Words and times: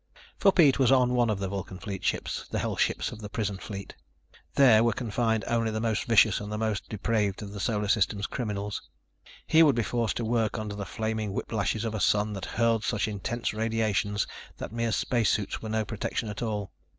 For 0.39 0.51
Pete 0.51 0.79
was 0.79 0.91
on 0.91 1.13
one 1.13 1.29
of 1.29 1.37
the 1.37 1.47
Vulcan 1.47 1.77
Fleet 1.77 2.03
ships, 2.03 2.47
the 2.49 2.57
hell 2.57 2.75
ships 2.75 3.11
of 3.11 3.21
the 3.21 3.29
prison 3.29 3.59
fleet. 3.59 3.93
There 4.55 4.83
were 4.83 4.93
confined 4.93 5.45
only 5.45 5.69
the 5.69 5.79
most 5.79 6.05
vicious 6.05 6.39
and 6.41 6.51
the 6.51 6.57
most 6.57 6.89
depraved 6.89 7.43
of 7.43 7.51
the 7.53 7.59
Solar 7.59 7.87
System's 7.87 8.25
criminals. 8.25 8.81
He 9.45 9.61
would 9.61 9.75
be 9.75 9.83
forced 9.83 10.17
to 10.17 10.25
work 10.25 10.57
under 10.57 10.73
the 10.73 10.87
flaming 10.89 11.33
whip 11.33 11.51
lashes 11.51 11.85
of 11.85 11.93
a 11.93 11.99
Sun 11.99 12.33
that 12.33 12.45
hurled 12.45 12.83
such 12.83 13.07
intense 13.07 13.53
radiations 13.53 14.25
that 14.57 14.71
mere 14.71 14.91
spacesuits 14.91 15.61
were 15.61 15.69
no 15.69 15.85
protection 15.85 16.29
at 16.29 16.41
all. 16.41 16.71